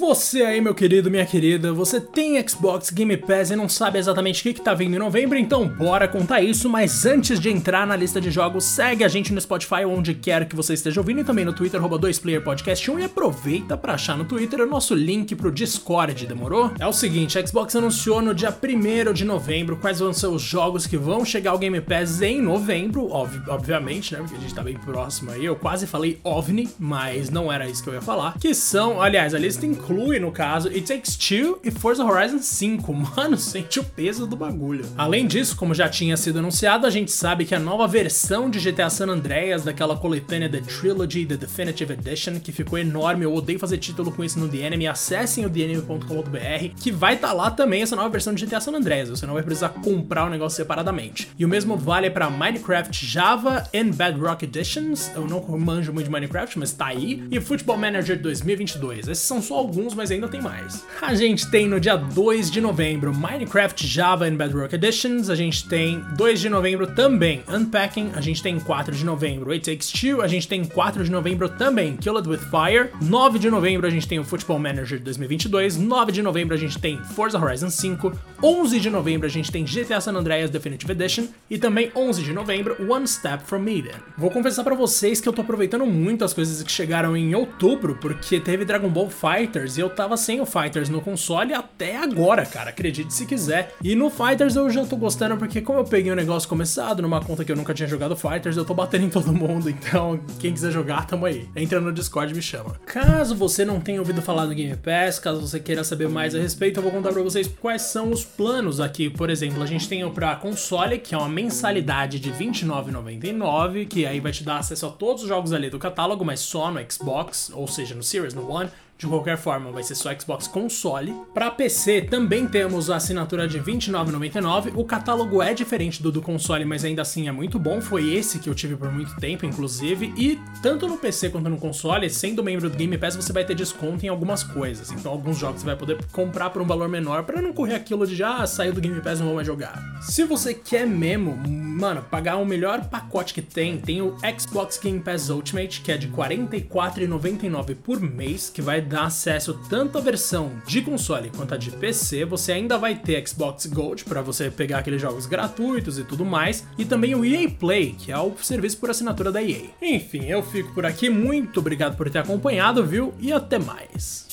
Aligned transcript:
Você 0.00 0.40
aí, 0.40 0.62
meu 0.62 0.74
querido, 0.74 1.10
minha 1.10 1.26
querida, 1.26 1.74
você 1.74 2.00
tem 2.00 2.42
Xbox 2.48 2.88
Game 2.88 3.14
Pass 3.18 3.50
e 3.50 3.54
não 3.54 3.68
sabe 3.68 3.98
exatamente 3.98 4.40
o 4.40 4.42
que, 4.44 4.54
que 4.54 4.60
tá 4.62 4.72
vindo 4.72 4.96
em 4.96 4.98
novembro, 4.98 5.36
então 5.36 5.68
bora 5.68 6.08
contar 6.08 6.40
isso, 6.40 6.70
mas 6.70 7.04
antes 7.04 7.38
de 7.38 7.50
entrar 7.50 7.86
na 7.86 7.96
lista 7.96 8.18
de 8.18 8.30
jogos, 8.30 8.64
segue 8.64 9.04
a 9.04 9.08
gente 9.08 9.30
no 9.30 9.38
Spotify 9.38 9.84
onde 9.84 10.14
quer 10.14 10.48
que 10.48 10.56
você 10.56 10.72
esteja 10.72 11.02
ouvindo 11.02 11.20
e 11.20 11.24
também 11.24 11.44
no 11.44 11.52
Twitter, 11.52 11.78
2playerpodcast1 11.78 12.98
e 12.98 13.04
aproveita 13.04 13.76
para 13.76 13.92
achar 13.92 14.16
no 14.16 14.24
Twitter 14.24 14.62
o 14.62 14.66
nosso 14.66 14.94
link 14.94 15.36
pro 15.36 15.52
Discord, 15.52 16.26
demorou? 16.26 16.72
É 16.78 16.86
o 16.86 16.94
seguinte, 16.94 17.38
a 17.38 17.46
Xbox 17.46 17.76
anunciou 17.76 18.22
no 18.22 18.34
dia 18.34 18.48
1 18.48 19.12
de 19.12 19.26
novembro 19.26 19.76
quais 19.76 20.00
vão 20.00 20.14
ser 20.14 20.28
os 20.28 20.40
jogos 20.40 20.86
que 20.86 20.96
vão 20.96 21.26
chegar 21.26 21.50
ao 21.50 21.58
Game 21.58 21.78
Pass 21.82 22.22
em 22.22 22.40
novembro, 22.40 23.12
ob 23.12 23.38
obviamente, 23.48 24.14
né, 24.14 24.20
porque 24.20 24.36
a 24.36 24.40
gente 24.40 24.54
tá 24.54 24.62
bem 24.62 24.78
próximo 24.78 25.30
aí, 25.30 25.44
eu 25.44 25.56
quase 25.56 25.86
falei 25.86 26.18
OVNI, 26.24 26.70
mas 26.78 27.28
não 27.28 27.52
era 27.52 27.68
isso 27.68 27.82
que 27.82 27.90
eu 27.90 27.94
ia 27.94 28.00
falar, 28.00 28.38
que 28.38 28.54
são, 28.54 29.02
aliás, 29.02 29.34
a 29.34 29.38
lista 29.38 29.60
tem 29.60 29.74
inclui, 29.90 30.20
no 30.20 30.30
caso, 30.30 30.68
It 30.68 30.82
Takes 30.82 31.16
Two 31.16 31.58
e 31.64 31.70
Forza 31.70 32.04
Horizon 32.04 32.38
5. 32.38 32.94
Mano, 32.94 33.36
sente 33.36 33.80
o 33.80 33.84
peso 33.84 34.26
do 34.26 34.36
bagulho. 34.36 34.86
Além 34.96 35.26
disso, 35.26 35.56
como 35.56 35.74
já 35.74 35.88
tinha 35.88 36.16
sido 36.16 36.38
anunciado, 36.38 36.86
a 36.86 36.90
gente 36.90 37.10
sabe 37.10 37.44
que 37.44 37.54
a 37.54 37.58
nova 37.58 37.86
versão 37.88 38.48
de 38.48 38.60
GTA 38.60 38.88
San 38.88 39.08
Andreas, 39.08 39.64
daquela 39.64 39.96
coletânea 39.96 40.48
The 40.48 40.60
Trilogy, 40.60 41.26
The 41.26 41.36
Definitive 41.36 41.92
Edition, 41.92 42.38
que 42.38 42.52
ficou 42.52 42.78
enorme, 42.78 43.24
eu 43.24 43.34
odeio 43.34 43.58
fazer 43.58 43.78
título 43.78 44.12
com 44.12 44.22
isso 44.22 44.38
no 44.38 44.48
The 44.48 44.58
Enemy, 44.58 44.86
acessem 44.86 45.44
o 45.44 45.50
TheEnemy.com.br, 45.50 46.74
que 46.80 46.92
vai 46.92 47.14
estar 47.14 47.28
tá 47.28 47.34
lá 47.34 47.50
também 47.50 47.82
essa 47.82 47.96
nova 47.96 48.08
versão 48.08 48.32
de 48.32 48.46
GTA 48.46 48.60
San 48.60 48.72
Andreas, 48.72 49.10
você 49.10 49.26
não 49.26 49.34
vai 49.34 49.42
precisar 49.42 49.70
comprar 49.70 50.26
o 50.26 50.30
negócio 50.30 50.56
separadamente. 50.56 51.30
E 51.38 51.44
o 51.44 51.48
mesmo 51.48 51.76
vale 51.76 52.10
para 52.10 52.30
Minecraft 52.30 53.04
Java 53.04 53.64
and 53.74 53.90
Bedrock 53.90 54.44
Editions, 54.44 55.10
eu 55.14 55.26
não 55.26 55.40
manjo 55.58 55.92
muito 55.92 56.06
de 56.06 56.12
Minecraft, 56.12 56.58
mas 56.58 56.72
tá 56.72 56.86
aí, 56.86 57.24
e 57.30 57.40
Football 57.40 57.78
Manager 57.78 58.20
2022. 58.20 59.08
Esses 59.08 59.24
são 59.24 59.42
só 59.42 59.56
alguns, 59.56 59.79
mas 59.94 60.10
ainda 60.10 60.28
tem 60.28 60.40
mais. 60.40 60.84
A 61.00 61.14
gente 61.14 61.50
tem 61.50 61.68
no 61.68 61.80
dia 61.80 61.96
2 61.96 62.50
de 62.50 62.60
novembro 62.60 63.14
Minecraft 63.14 63.86
Java 63.86 64.26
and 64.26 64.36
Bedrock 64.36 64.74
Editions, 64.74 65.30
a 65.30 65.34
gente 65.34 65.68
tem 65.68 66.04
2 66.16 66.40
de 66.40 66.48
novembro 66.48 66.86
também 66.86 67.42
Unpacking, 67.48 68.12
a 68.14 68.20
gente 68.20 68.42
tem 68.42 68.58
4 68.58 68.94
de 68.94 69.04
novembro 69.04 69.52
It 69.52 69.70
Takes 69.70 69.90
Two, 69.90 70.22
a 70.22 70.28
gente 70.28 70.46
tem 70.46 70.64
4 70.64 71.04
de 71.04 71.10
novembro 71.10 71.48
também 71.48 71.96
Kill 71.96 72.16
It 72.16 72.28
With 72.28 72.38
Fire, 72.38 72.90
9 73.00 73.38
de 73.38 73.50
novembro 73.50 73.86
a 73.86 73.90
gente 73.90 74.06
tem 74.06 74.18
o 74.18 74.24
Football 74.24 74.58
Manager 74.58 75.00
2022, 75.00 75.76
9 75.76 76.12
de 76.12 76.22
novembro 76.22 76.54
a 76.54 76.58
gente 76.58 76.78
tem 76.78 76.98
Forza 77.14 77.38
Horizon 77.38 77.70
5, 77.70 78.12
11 78.42 78.80
de 78.80 78.90
novembro 78.90 79.26
a 79.26 79.30
gente 79.30 79.50
tem 79.50 79.64
GTA 79.64 80.00
San 80.00 80.12
Andreas 80.12 80.50
Definitive 80.50 80.92
Edition 80.92 81.26
e 81.48 81.58
também 81.58 81.90
11 81.94 82.22
de 82.22 82.32
novembro 82.32 82.76
One 82.90 83.06
Step 83.06 83.44
From 83.44 83.66
Eden. 83.68 83.94
Vou 84.16 84.30
confessar 84.30 84.64
para 84.64 84.74
vocês 84.74 85.20
que 85.20 85.28
eu 85.28 85.32
tô 85.32 85.42
aproveitando 85.42 85.86
muito 85.86 86.24
as 86.24 86.32
coisas 86.32 86.62
que 86.62 86.70
chegaram 86.70 87.16
em 87.16 87.34
outubro, 87.34 87.96
porque 88.00 88.40
teve 88.40 88.64
Dragon 88.64 88.88
Ball 88.88 89.10
Fighter 89.10 89.69
Fighters 89.70 89.78
e 89.78 89.80
eu 89.80 89.90
tava 89.90 90.16
sem 90.16 90.40
o 90.40 90.46
Fighters 90.46 90.88
no 90.88 91.00
console 91.00 91.54
até 91.54 91.96
agora, 91.96 92.44
cara, 92.44 92.70
acredite 92.70 93.12
se 93.12 93.26
quiser. 93.26 93.74
E 93.82 93.94
no 93.94 94.10
Fighters 94.10 94.56
eu 94.56 94.68
já 94.70 94.84
tô 94.84 94.96
gostando 94.96 95.36
porque 95.36 95.60
como 95.60 95.78
eu 95.78 95.84
peguei 95.84 96.10
o 96.10 96.16
negócio 96.16 96.48
começado 96.48 97.02
numa 97.02 97.20
conta 97.20 97.44
que 97.44 97.52
eu 97.52 97.56
nunca 97.56 97.74
tinha 97.74 97.88
jogado 97.88 98.16
Fighters, 98.16 98.56
eu 98.56 98.64
tô 98.64 98.74
batendo 98.74 99.04
em 99.04 99.10
todo 99.10 99.32
mundo, 99.32 99.68
então 99.70 100.20
quem 100.38 100.52
quiser 100.52 100.70
jogar, 100.70 101.06
tamo 101.06 101.26
aí. 101.26 101.48
Entra 101.54 101.80
no 101.80 101.92
Discord 101.92 102.32
e 102.32 102.36
me 102.36 102.42
chama. 102.42 102.74
Caso 102.86 103.34
você 103.34 103.64
não 103.64 103.80
tenha 103.80 104.00
ouvido 104.00 104.22
falar 104.22 104.46
do 104.46 104.54
Game 104.54 104.76
Pass, 104.76 105.18
caso 105.18 105.40
você 105.40 105.60
queira 105.60 105.84
saber 105.84 106.08
mais 106.08 106.34
a 106.34 106.38
respeito, 106.38 106.78
eu 106.78 106.82
vou 106.82 106.92
contar 106.92 107.12
pra 107.12 107.22
vocês 107.22 107.48
quais 107.60 107.82
são 107.82 108.10
os 108.10 108.24
planos 108.24 108.80
aqui. 108.80 109.08
Por 109.10 109.30
exemplo, 109.30 109.62
a 109.62 109.66
gente 109.66 109.88
tem 109.88 110.04
o 110.04 110.10
pra 110.10 110.36
console, 110.36 110.98
que 110.98 111.14
é 111.14 111.18
uma 111.18 111.28
mensalidade 111.28 112.18
de 112.18 112.30
R$29,99, 112.30 113.86
que 113.86 114.06
aí 114.06 114.20
vai 114.20 114.32
te 114.32 114.42
dar 114.42 114.58
acesso 114.58 114.86
a 114.86 114.90
todos 114.90 115.22
os 115.22 115.28
jogos 115.28 115.52
ali 115.52 115.70
do 115.70 115.78
catálogo, 115.78 116.24
mas 116.24 116.40
só 116.40 116.70
no 116.70 116.80
Xbox, 116.90 117.50
ou 117.54 117.68
seja, 117.68 117.94
no 117.94 118.02
Series, 118.02 118.34
no 118.34 118.50
One 118.50 118.70
de 119.00 119.06
qualquer 119.06 119.38
forma, 119.38 119.72
vai 119.72 119.82
ser 119.82 119.94
só 119.94 120.10
Xbox 120.12 120.46
console. 120.46 121.14
Para 121.32 121.50
PC 121.50 122.02
também 122.02 122.46
temos 122.46 122.90
a 122.90 122.96
assinatura 122.96 123.48
de 123.48 123.58
R$29,99. 123.58 124.72
O 124.76 124.84
catálogo 124.84 125.42
é 125.42 125.54
diferente 125.54 126.02
do 126.02 126.12
do 126.12 126.20
console, 126.20 126.66
mas 126.66 126.84
ainda 126.84 127.00
assim 127.00 127.26
é 127.26 127.32
muito 127.32 127.58
bom. 127.58 127.80
Foi 127.80 128.12
esse 128.12 128.38
que 128.38 128.48
eu 128.48 128.54
tive 128.54 128.76
por 128.76 128.92
muito 128.92 129.16
tempo, 129.16 129.46
inclusive. 129.46 130.12
E 130.18 130.38
tanto 130.62 130.86
no 130.86 130.98
PC 130.98 131.30
quanto 131.30 131.48
no 131.48 131.56
console, 131.56 132.10
sendo 132.10 132.44
membro 132.44 132.68
do 132.68 132.76
Game 132.76 132.96
Pass, 132.98 133.16
você 133.16 133.32
vai 133.32 133.42
ter 133.42 133.54
desconto 133.54 134.04
em 134.04 134.08
algumas 134.10 134.42
coisas. 134.42 134.92
Então, 134.92 135.10
alguns 135.10 135.38
jogos 135.38 135.60
você 135.60 135.66
vai 135.66 135.76
poder 135.76 135.98
comprar 136.12 136.50
por 136.50 136.60
um 136.60 136.66
valor 136.66 136.88
menor 136.88 137.22
para 137.22 137.40
não 137.40 137.54
correr 137.54 137.76
aquilo 137.76 138.06
de 138.06 138.14
já 138.14 138.36
ah, 138.36 138.46
saiu 138.46 138.74
do 138.74 138.80
Game 138.80 139.00
Pass 139.00 139.18
não 139.18 139.26
vou 139.28 139.36
mais 139.36 139.46
jogar. 139.46 139.82
Se 140.02 140.24
você 140.24 140.52
quer 140.52 140.86
mesmo, 140.86 141.36
mano, 141.48 142.02
pagar 142.02 142.36
o 142.36 142.44
melhor 142.44 142.84
pacote 142.88 143.32
que 143.32 143.40
tem, 143.40 143.78
tem 143.78 144.02
o 144.02 144.14
Xbox 144.38 144.78
Game 144.78 145.00
Pass 145.00 145.30
Ultimate, 145.30 145.80
que 145.80 145.90
é 145.90 145.96
de 145.96 146.06
R$44,99 146.06 147.74
por 147.76 147.98
mês, 148.00 148.50
que 148.50 148.60
vai 148.60 148.80
dar 148.90 149.04
acesso 149.04 149.58
tanto 149.70 149.96
à 149.96 150.00
versão 150.00 150.50
de 150.66 150.82
console 150.82 151.30
quanto 151.30 151.54
a 151.54 151.56
de 151.56 151.70
PC, 151.70 152.24
você 152.24 152.52
ainda 152.52 152.76
vai 152.76 152.96
ter 152.96 153.26
Xbox 153.26 153.66
Gold 153.66 154.04
para 154.04 154.20
você 154.20 154.50
pegar 154.50 154.78
aqueles 154.78 155.00
jogos 155.00 155.26
gratuitos 155.26 155.96
e 155.96 156.04
tudo 156.04 156.24
mais, 156.24 156.66
e 156.76 156.84
também 156.84 157.14
o 157.14 157.24
EA 157.24 157.48
Play, 157.48 157.94
que 157.96 158.10
é 158.10 158.18
o 158.18 158.34
serviço 158.42 158.78
por 158.78 158.90
assinatura 158.90 159.30
da 159.30 159.42
EA. 159.42 159.70
Enfim, 159.80 160.24
eu 160.26 160.42
fico 160.42 160.74
por 160.74 160.84
aqui, 160.84 161.08
muito 161.08 161.60
obrigado 161.60 161.96
por 161.96 162.10
ter 162.10 162.18
acompanhado, 162.18 162.84
viu? 162.84 163.14
E 163.20 163.32
até 163.32 163.58
mais. 163.58 164.29